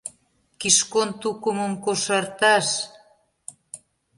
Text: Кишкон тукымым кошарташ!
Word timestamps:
Кишкон 0.59 1.09
тукымым 1.21 1.73
кошарташ! 1.83 2.67